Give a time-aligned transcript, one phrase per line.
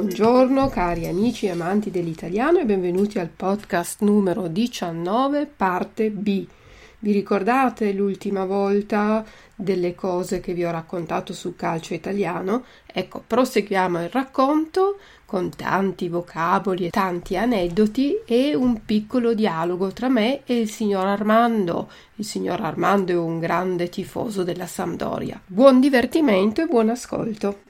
[0.00, 6.46] Buongiorno cari amici e amanti dell'italiano e benvenuti al podcast numero 19 parte B.
[7.00, 9.22] Vi ricordate l'ultima volta
[9.54, 12.64] delle cose che vi ho raccontato sul calcio italiano?
[12.86, 20.08] Ecco, proseguiamo il racconto con tanti vocaboli e tanti aneddoti e un piccolo dialogo tra
[20.08, 21.90] me e il signor Armando.
[22.14, 25.38] Il signor Armando è un grande tifoso della Sampdoria.
[25.44, 27.68] Buon divertimento e buon ascolto.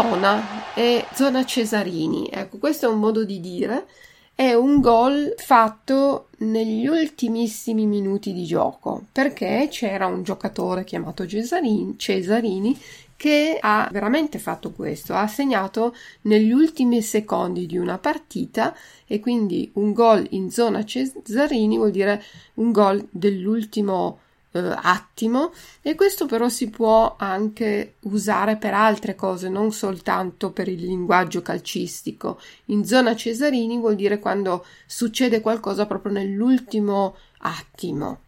[0.00, 3.86] Zona è zona Cesarini, ecco questo è un modo di dire,
[4.32, 11.98] è un gol fatto negli ultimissimi minuti di gioco perché c'era un giocatore chiamato Cesarini,
[11.98, 12.80] Cesarini
[13.16, 18.72] che ha veramente fatto questo, ha segnato negli ultimi secondi di una partita
[19.04, 22.22] e quindi un gol in zona Cesarini vuol dire
[22.54, 24.20] un gol dell'ultimo
[24.52, 30.68] eh, attimo e questo però si può anche usare per altre cose, non soltanto per
[30.68, 32.40] il linguaggio calcistico.
[32.66, 38.20] In zona Cesarini vuol dire quando succede qualcosa proprio nell'ultimo attimo.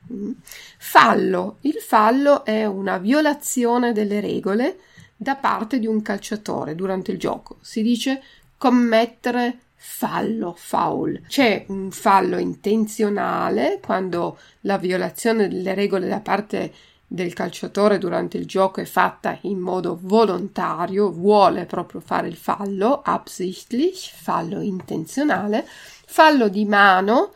[0.78, 1.56] Fallo.
[1.62, 4.78] Il fallo è una violazione delle regole
[5.16, 7.58] da parte di un calciatore durante il gioco.
[7.60, 8.22] Si dice
[8.56, 11.22] commettere fallo, foul.
[11.26, 16.70] C'è un fallo intenzionale quando la violazione delle regole da parte
[17.06, 23.00] del calciatore durante il gioco è fatta in modo volontario, vuole proprio fare il fallo,
[23.02, 25.66] absichtlich, fallo intenzionale.
[25.66, 27.32] Fallo di mano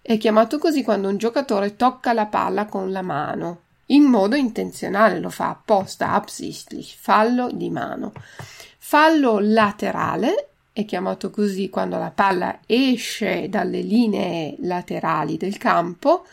[0.00, 3.60] è chiamato così quando un giocatore tocca la palla con la mano.
[3.86, 8.12] In modo intenzionale lo fa apposta, absichtlich, fallo di mano.
[8.78, 16.26] Fallo laterale è chiamato così quando la palla esce dalle linee laterali del campo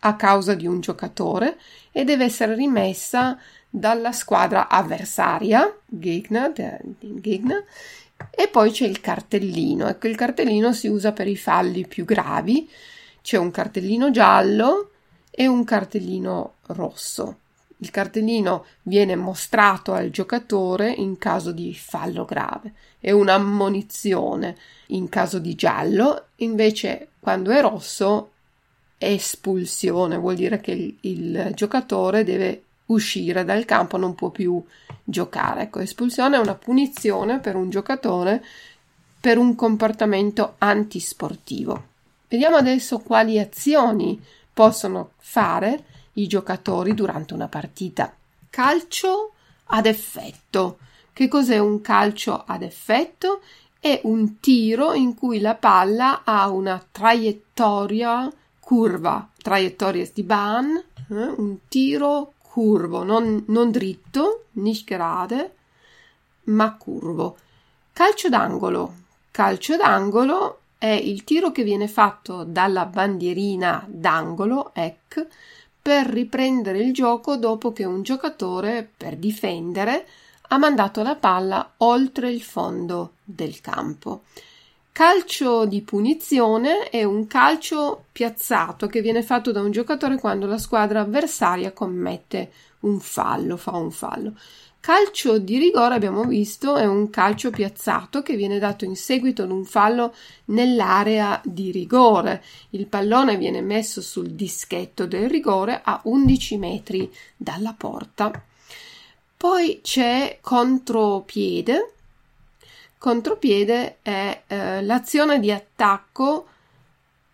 [0.00, 1.58] a causa di un giocatore
[1.90, 3.38] e deve essere rimessa
[3.68, 6.52] dalla squadra avversaria, Gegner,
[6.98, 7.64] Gegner
[8.30, 9.88] e poi c'è il cartellino.
[9.88, 12.68] Ecco, il cartellino si usa per i falli più gravi.
[13.22, 14.90] C'è un cartellino giallo
[15.30, 17.38] e un cartellino rosso.
[17.78, 24.56] Il cartellino viene mostrato al giocatore in caso di fallo grave, è un'ammonizione
[24.88, 28.32] in caso di giallo, invece quando è rosso
[28.98, 34.62] espulsione, vuol dire che il, il giocatore deve uscire dal campo, non può più
[35.04, 35.62] giocare.
[35.62, 38.44] Ecco, espulsione è una punizione per un giocatore
[39.20, 41.84] per un comportamento antisportivo.
[42.28, 44.20] Vediamo adesso quali azioni
[44.52, 45.84] possono fare
[46.18, 48.14] i giocatori durante una partita.
[48.50, 49.32] Calcio
[49.66, 50.78] ad effetto.
[51.12, 53.40] Che cos'è un calcio ad effetto?
[53.80, 60.84] È un tiro in cui la palla ha una traiettoria curva, traiettoria di Bahn, eh?
[61.08, 65.54] un tiro curvo, non, non dritto, nicht gerade,
[66.44, 67.36] ma curvo.
[67.92, 68.94] Calcio d'angolo.
[69.30, 75.26] Calcio d'angolo è il tiro che viene fatto dalla bandierina d'angolo, ec,
[75.88, 80.06] per riprendere il gioco dopo che un giocatore, per difendere,
[80.48, 84.24] ha mandato la palla oltre il fondo del campo.
[84.92, 90.58] Calcio di punizione è un calcio piazzato che viene fatto da un giocatore quando la
[90.58, 94.34] squadra avversaria commette un fallo, fa un fallo.
[94.80, 99.50] Calcio di rigore, abbiamo visto, è un calcio piazzato che viene dato in seguito ad
[99.50, 100.14] un fallo
[100.46, 102.42] nell'area di rigore.
[102.70, 108.42] Il pallone viene messo sul dischetto del rigore a 11 metri dalla porta.
[109.36, 111.92] Poi c'è contropiede.
[112.96, 116.46] Contropiede è eh, l'azione di attacco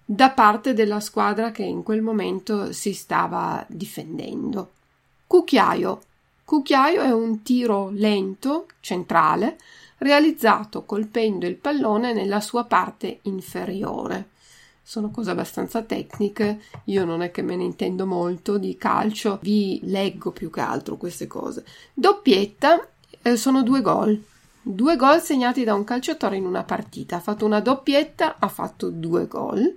[0.05, 4.73] da parte della squadra che in quel momento si stava difendendo.
[5.27, 6.01] Cucchiaio
[6.45, 9.57] Cucchiaio è un tiro lento, centrale,
[9.99, 14.29] realizzato colpendo il pallone nella sua parte inferiore.
[14.87, 19.81] sono cose abbastanza tecniche, io non è che me ne intendo molto di calcio, vi
[19.85, 21.65] leggo più che altro queste cose.
[21.95, 22.87] Doppietta
[23.23, 24.23] eh, sono due gol,
[24.61, 28.91] due gol segnati da un calciatore in una partita, ha fatto una doppietta, ha fatto
[28.91, 29.75] due gol.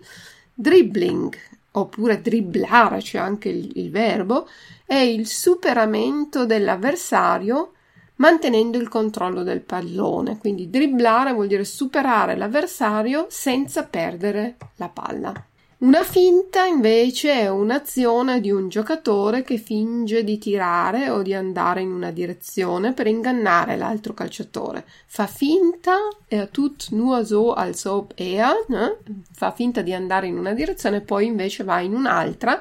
[0.54, 1.34] Dribbling,
[1.80, 4.48] oppure dribblare, c'è anche il, il verbo,
[4.86, 7.74] è il superamento dell'avversario
[8.18, 10.38] mantenendo il controllo del pallone.
[10.38, 15.47] Quindi dribblare vuol dire superare l'avversario senza perdere la palla.
[15.80, 21.82] Una finta invece è un'azione di un giocatore che finge di tirare o di andare
[21.82, 24.84] in una direzione per ingannare l'altro calciatore.
[25.06, 25.96] Fa finta,
[26.28, 28.98] er tut nur so als ob er, eh?
[29.32, 32.60] fa finta di andare in una direzione e poi invece va in un'altra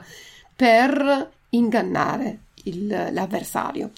[0.54, 3.92] per ingannare il, l'avversario.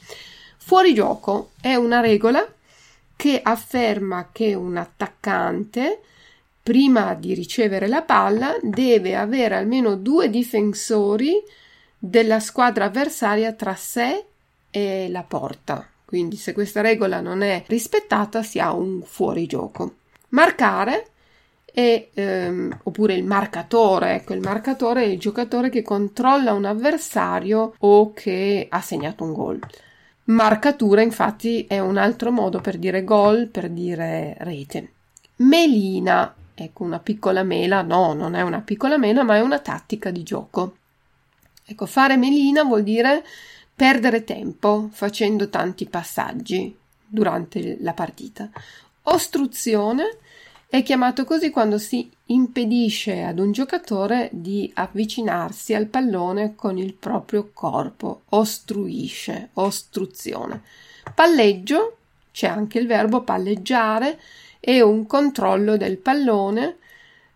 [0.58, 2.46] Fuori gioco è una regola
[3.16, 6.02] che afferma che un attaccante
[6.68, 11.42] prima di ricevere la palla deve avere almeno due difensori
[11.98, 14.26] della squadra avversaria tra sé
[14.68, 15.88] e la porta.
[16.04, 19.94] Quindi se questa regola non è rispettata si ha un fuorigioco.
[20.28, 21.06] Marcare
[21.64, 27.76] è, ehm, oppure il marcatore, ecco il marcatore è il giocatore che controlla un avversario
[27.78, 29.58] o che ha segnato un gol.
[30.24, 34.92] Marcatura infatti è un altro modo per dire gol, per dire rete.
[35.36, 40.10] Melina, ecco una piccola mela, no, non è una piccola mela, ma è una tattica
[40.10, 40.76] di gioco.
[41.64, 43.24] Ecco, fare melina vuol dire
[43.74, 46.76] perdere tempo facendo tanti passaggi
[47.06, 48.50] durante la partita.
[49.02, 50.18] Ostruzione
[50.70, 56.92] è chiamato così quando si impedisce ad un giocatore di avvicinarsi al pallone con il
[56.92, 60.62] proprio corpo, ostruisce, ostruzione.
[61.14, 61.96] Palleggio,
[62.32, 64.20] c'è anche il verbo palleggiare,
[64.60, 66.76] è un controllo del pallone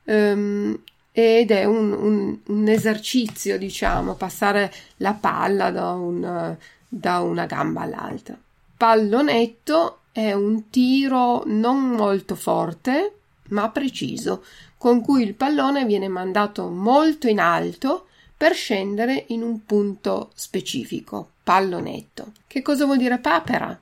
[0.04, 0.78] um,
[1.12, 6.56] ed è un, un, un, esercizio, diciamo, passare la palla da, un,
[6.88, 8.36] da una gamba all'altra.
[8.76, 13.12] Pallonetto è un tiro non molto forte,
[13.48, 14.42] ma preciso,
[14.78, 21.30] con cui il pallone viene mandato molto in alto per scendere in un punto specifico,
[21.44, 22.32] pallonetto.
[22.46, 23.78] Che cosa vuol dire papera?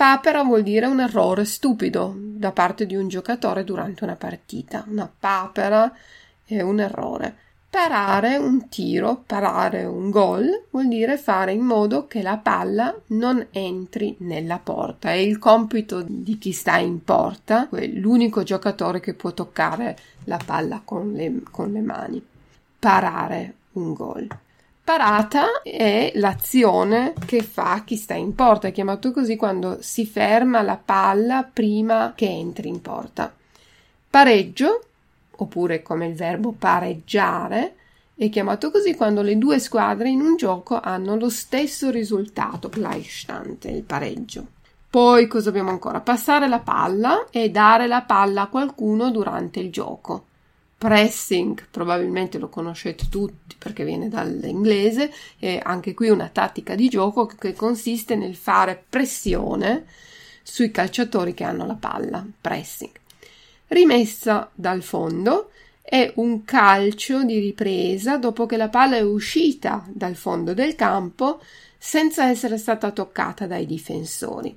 [0.00, 4.82] Papera vuol dire un errore stupido da parte di un giocatore durante una partita.
[4.88, 5.94] Una papera
[6.42, 7.36] è un errore.
[7.68, 13.46] Parare un tiro, parare un gol, vuol dire fare in modo che la palla non
[13.50, 15.10] entri nella porta.
[15.10, 20.80] È il compito di chi sta in porta, l'unico giocatore che può toccare la palla
[20.82, 22.24] con le, con le mani.
[22.78, 24.28] Parare un gol.
[24.90, 30.62] Parata è l'azione che fa chi sta in porta, è chiamato così quando si ferma
[30.62, 33.32] la palla prima che entri in porta.
[34.10, 34.86] Pareggio
[35.36, 37.76] oppure come il verbo pareggiare,
[38.16, 43.62] è chiamato così quando le due squadre in un gioco hanno lo stesso risultato, Gleichstand,
[43.66, 44.44] il pareggio.
[44.90, 46.00] Poi cosa abbiamo ancora?
[46.00, 50.24] Passare la palla e dare la palla a qualcuno durante il gioco.
[50.80, 57.26] Pressing, probabilmente lo conoscete tutti perché viene dall'inglese, è anche qui una tattica di gioco
[57.26, 59.84] che consiste nel fare pressione
[60.42, 62.26] sui calciatori che hanno la palla.
[62.40, 62.92] Pressing
[63.66, 65.50] rimessa dal fondo
[65.82, 71.42] è un calcio di ripresa dopo che la palla è uscita dal fondo del campo
[71.76, 74.56] senza essere stata toccata dai difensori.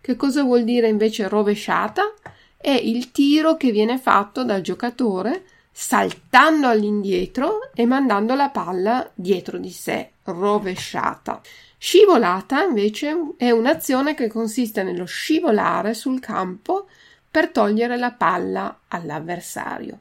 [0.00, 2.12] Che cosa vuol dire invece rovesciata?
[2.56, 9.58] È il tiro che viene fatto dal giocatore saltando all'indietro e mandando la palla dietro
[9.58, 11.40] di sé, rovesciata.
[11.78, 16.88] Scivolata invece è un'azione che consiste nello scivolare sul campo
[17.30, 20.00] per togliere la palla all'avversario.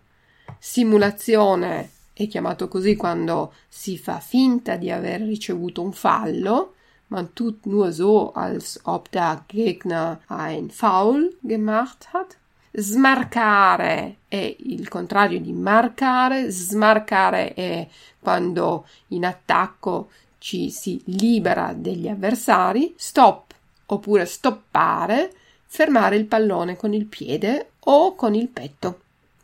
[0.58, 6.74] Simulazione è chiamato così quando si fa finta di aver ricevuto un fallo,
[7.08, 12.36] man tut nur so, als ob der Gegner ein Foul gemacht hat.
[12.72, 17.88] Smarcare è il contrario di marcare, smarcare è
[18.20, 23.54] quando in attacco ci si libera degli avversari, stop
[23.88, 25.34] oppure stoppare
[25.66, 29.02] fermare il pallone con il piede o con il petto.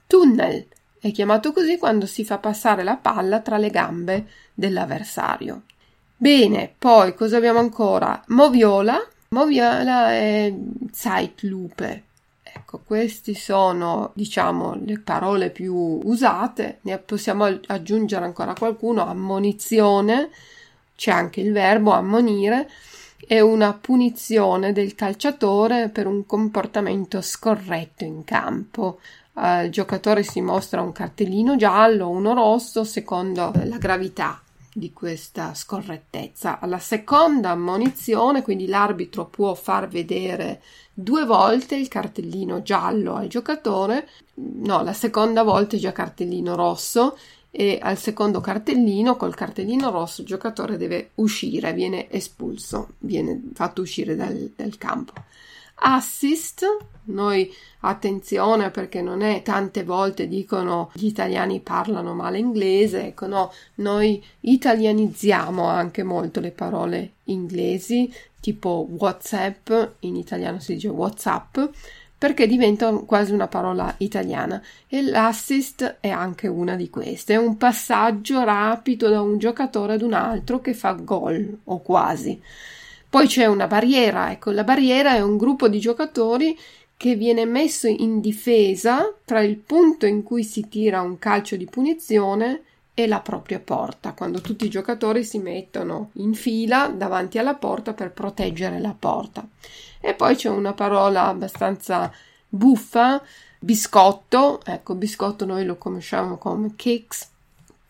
[0.07, 0.65] Tunnel
[0.99, 5.63] è chiamato così quando si fa passare la palla tra le gambe dell'avversario.
[6.17, 8.23] Bene, poi cosa abbiamo ancora?
[8.27, 8.97] Moviola.
[9.29, 10.53] Moviola è
[10.91, 12.04] Zeitlupe.
[12.57, 16.79] Ecco, queste sono, diciamo, le parole più usate.
[16.81, 19.05] Ne possiamo aggiungere ancora qualcuno.
[19.05, 20.29] Ammonizione,
[20.95, 22.67] c'è anche il verbo ammonire
[23.27, 28.99] è una punizione del calciatore per un comportamento scorretto in campo.
[29.37, 34.41] al giocatore si mostra un cartellino giallo, uno rosso, secondo la gravità
[34.77, 36.59] di questa scorrettezza.
[36.59, 40.61] Alla seconda ammonizione, quindi l'arbitro può far vedere
[40.93, 47.17] due volte il cartellino giallo al giocatore, no, la seconda volta è già cartellino rosso
[47.51, 53.81] e al secondo cartellino, col cartellino rosso, il giocatore deve uscire, viene espulso, viene fatto
[53.81, 55.13] uscire dal, dal campo
[55.75, 56.65] assist.
[57.07, 63.51] Noi attenzione perché non è tante volte dicono gli italiani parlano male inglese, ecco no,
[63.75, 71.59] noi italianizziamo anche molto le parole inglesi, tipo WhatsApp, in italiano si dice WhatsApp,
[72.17, 77.57] perché diventano quasi una parola italiana e l'assist è anche una di queste, è un
[77.57, 82.41] passaggio rapido da un giocatore ad un altro che fa gol o quasi.
[83.15, 86.59] Poi c'è una barriera, ecco, la barriera è un gruppo di giocatori
[86.97, 91.63] che viene messo in difesa tra il punto in cui si tira un calcio di
[91.63, 97.53] punizione e la propria porta, quando tutti i giocatori si mettono in fila davanti alla
[97.53, 99.47] porta per proteggere la porta.
[100.01, 102.11] E poi c'è una parola abbastanza
[102.49, 103.23] buffa,
[103.57, 107.29] biscotto, ecco, biscotto noi lo conosciamo come cakes,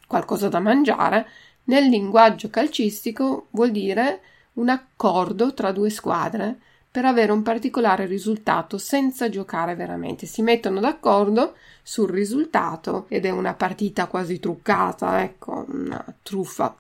[0.05, 1.27] qualcosa da mangiare,
[1.63, 4.22] nel linguaggio calcistico vuol dire
[4.55, 6.59] un accordo tra due squadre
[6.95, 10.25] per avere un particolare risultato senza giocare veramente.
[10.25, 16.74] Si mettono d'accordo sul risultato ed è una partita quasi truccata, ecco, una truffa.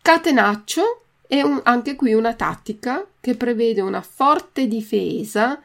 [0.00, 5.60] Catenaccio è un, anche qui una tattica che prevede una forte difesa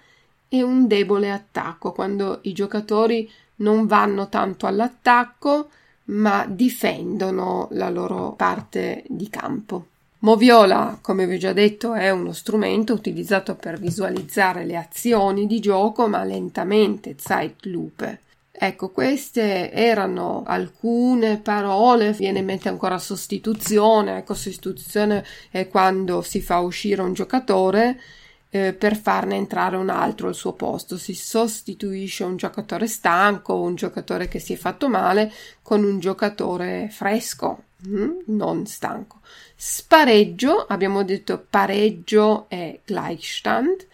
[0.49, 5.69] e un debole attacco, quando i giocatori non vanno tanto all'attacco
[6.05, 9.87] ma difendono la loro parte di campo.
[10.19, 15.59] Moviola, come vi ho già detto, è uno strumento utilizzato per visualizzare le azioni di
[15.59, 18.21] gioco, ma lentamente, Zeitlupe.
[18.51, 26.41] Ecco, queste erano alcune parole, viene in mente ancora sostituzione, ecco, sostituzione è quando si
[26.41, 27.99] fa uscire un giocatore
[28.49, 33.75] eh, per farne entrare un altro al suo posto, si sostituisce un giocatore stanco un
[33.75, 39.19] giocatore che si è fatto male con un giocatore fresco, mm, non stanco.
[39.55, 43.87] Spareggio, abbiamo detto pareggio è Gleichstand.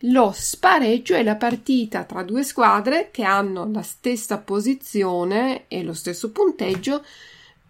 [0.00, 5.94] Lo spareggio è la partita tra due squadre che hanno la stessa posizione e lo
[5.94, 7.02] stesso punteggio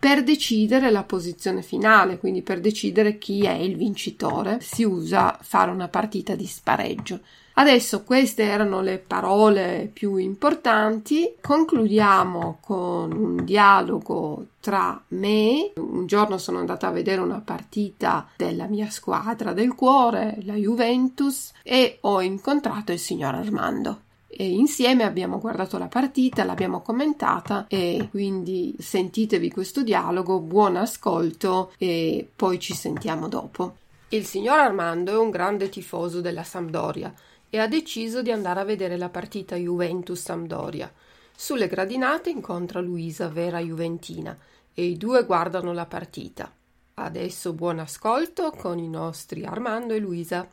[0.06, 4.60] per decidere la posizione finale, quindi per decidere chi è il vincitore.
[4.60, 7.18] Si usa fare una partita di spareggio.
[7.54, 11.34] Adesso queste erano le parole più importanti.
[11.40, 15.72] Concludiamo con un dialogo tra me.
[15.74, 21.50] Un giorno sono andata a vedere una partita della mia squadra del cuore, la Juventus,
[21.64, 24.02] e ho incontrato il signor Armando.
[24.38, 31.72] E insieme abbiamo guardato la partita, l'abbiamo commentata e quindi sentitevi questo dialogo, buon ascolto
[31.78, 33.76] e poi ci sentiamo dopo.
[34.10, 37.14] Il signor Armando è un grande tifoso della Sampdoria
[37.48, 40.92] e ha deciso di andare a vedere la partita Juventus-Sampdoria.
[41.34, 44.36] Sulle gradinate incontra Luisa, vera juventina,
[44.74, 46.52] e i due guardano la partita.
[46.92, 50.46] Adesso buon ascolto con i nostri Armando e Luisa.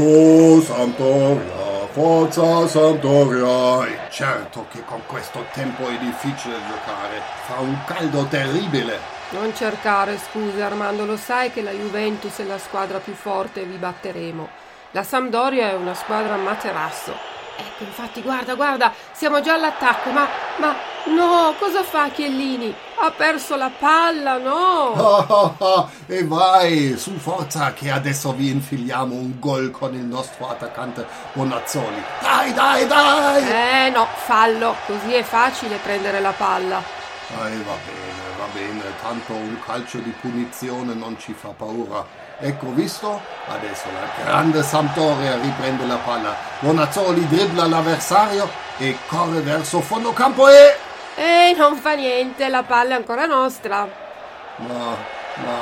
[0.00, 3.84] Oh Sampdoria, forza Sampdoria!
[3.88, 8.96] E certo che con questo tempo è difficile giocare, fa un caldo terribile.
[9.30, 13.64] Non cercare scuse Armando, lo sai che la Juventus è la squadra più forte e
[13.64, 14.48] vi batteremo.
[14.92, 17.27] La Sampdoria è una squadra a materasso
[17.60, 22.72] Ecco, infatti, guarda, guarda, siamo già all'attacco, ma, ma, no, cosa fa Chiellini?
[23.00, 24.94] Ha perso la palla, no?
[25.08, 25.90] Oh, oh, oh.
[26.06, 32.02] E vai, su forza, che adesso vi infiliamo un gol con il nostro attaccante Bonazzoli.
[32.20, 33.86] Dai, dai, dai!
[33.86, 36.97] Eh no, fallo, così è facile prendere la palla.
[37.30, 42.02] Dai, va bene, va bene, tanto un calcio di punizione non ci fa paura.
[42.38, 43.20] Ecco, visto?
[43.48, 46.34] Adesso la grande Sampdoria riprende la palla.
[46.60, 50.76] Bonazzoli dribbla l'avversario e corre verso fondo campo e...
[51.16, 53.86] E non fa niente, la palla è ancora nostra.
[54.56, 54.96] Ma,
[55.34, 55.58] ma,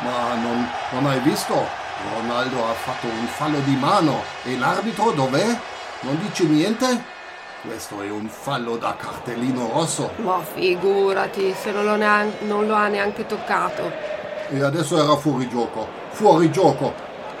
[0.00, 1.66] ma non, non hai visto?
[2.12, 5.46] Ronaldo ha fatto un fallo di mano e l'arbitro dov'è?
[6.00, 7.14] Non dice niente?
[7.66, 10.12] Questo è un fallo da cartellino rosso.
[10.18, 13.90] Ma figurati, se non lo, neanche, non lo ha neanche toccato.
[14.50, 15.88] E adesso era fuori gioco.
[16.10, 16.94] Fuori gioco.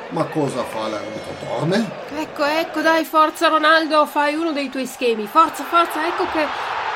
[0.08, 1.32] Ma cosa fa l'arbitro?
[1.46, 1.88] Dorme?
[2.16, 5.26] Ecco, ecco, dai, forza Ronaldo, fai uno dei tuoi schemi.
[5.26, 6.44] Forza, forza, ecco che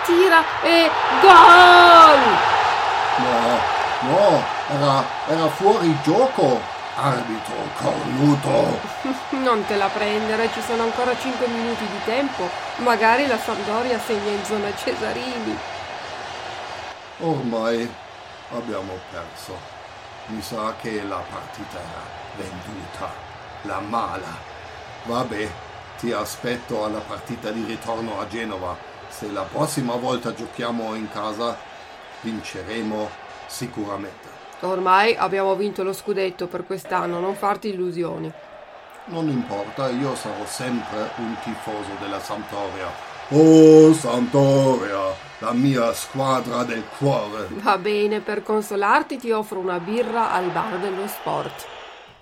[0.04, 0.90] tira e
[1.22, 2.20] gol!
[3.16, 6.78] No, no, era, era fuori gioco.
[7.02, 8.78] Arbitro cornuto.
[9.40, 12.47] non te la prendere, ci sono ancora 5 minuti di tempo.
[12.76, 15.57] Magari la Sampdoria segna in zona Cesarini.
[17.21, 17.90] Ormai
[18.52, 19.57] abbiamo perso.
[20.26, 22.02] Mi sa che la partita era
[22.37, 23.11] venduta.
[23.62, 24.37] La mala.
[25.04, 25.50] Vabbè,
[25.99, 28.76] ti aspetto alla partita di ritorno a Genova.
[29.09, 31.57] Se la prossima volta giochiamo in casa,
[32.21, 33.09] vinceremo
[33.47, 34.39] sicuramente.
[34.60, 38.30] Ormai abbiamo vinto lo scudetto per quest'anno, non farti illusioni.
[39.06, 43.08] Non importa, io sarò sempre un tifoso della Sampdoria.
[43.30, 47.48] Oh Sampdoria, la mia squadra del cuore.
[47.62, 51.66] Va bene, per consolarti ti offro una birra al bar dello sport.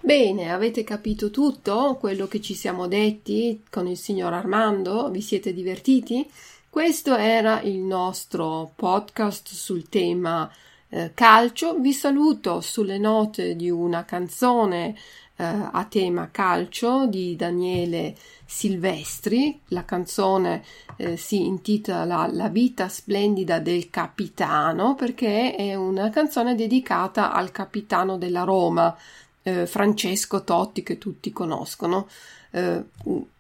[0.01, 5.11] Bene, avete capito tutto quello che ci siamo detti con il signor Armando?
[5.11, 6.31] Vi siete divertiti?
[6.71, 10.49] Questo era il nostro podcast sul tema
[10.91, 11.79] eh, calcio.
[11.79, 14.95] Vi saluto sulle note di una canzone
[15.37, 19.61] eh, a tema calcio di Daniele Silvestri.
[19.69, 20.65] La canzone
[20.97, 28.19] eh, si intitola La vita splendida del capitano perché è una canzone dedicata al capitano
[28.19, 28.97] della Roma,
[29.43, 32.09] eh, Francesco Totti, che tutti conoscono,
[32.51, 32.83] eh,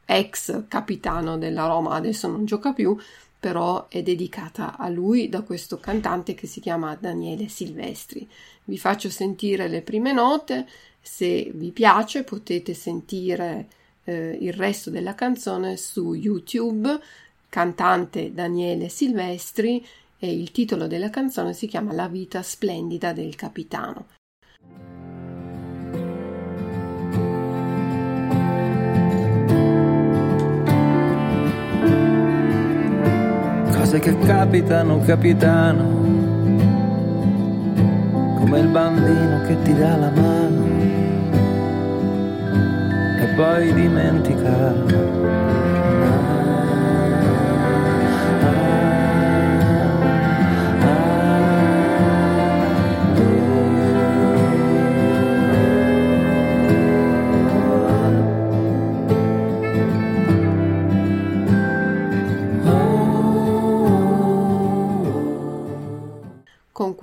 [0.05, 2.97] ex capitano della Roma, adesso non gioca più
[3.39, 8.29] però è dedicata a lui da questo cantante che si chiama Daniele Silvestri.
[8.65, 10.67] Vi faccio sentire le prime note,
[11.01, 13.69] se vi piace potete sentire
[14.05, 16.99] eh, il resto della canzone su YouTube,
[17.49, 19.87] cantante Daniele Silvestri
[20.19, 24.18] e il titolo della canzone si chiama La vita splendida del capitano.
[33.89, 35.83] Cose che capitano, capitano,
[38.37, 40.67] come il bambino che ti dà la mano
[43.19, 45.18] e poi dimentica.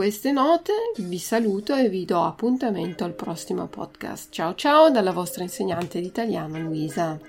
[0.06, 4.32] Queste note vi saluto e vi do appuntamento al prossimo podcast.
[4.32, 7.20] Ciao ciao dalla vostra insegnante di italiano Luisa.